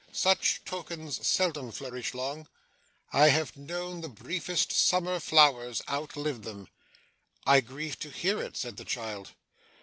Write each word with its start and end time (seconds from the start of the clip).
Such 0.11 0.63
tokens 0.65 1.27
seldom 1.27 1.71
flourish 1.71 2.15
long. 2.15 2.47
I 3.13 3.27
have 3.29 3.55
known 3.55 4.01
the 4.01 4.09
briefest 4.09 4.71
summer 4.71 5.19
flowers 5.19 5.83
outlive 5.87 6.41
them.' 6.41 6.69
'I 7.45 7.59
grieve 7.61 7.99
to 7.99 8.09
hear 8.09 8.41
it,' 8.41 8.57
said 8.57 8.77
the 8.77 8.83
child. 8.85 9.33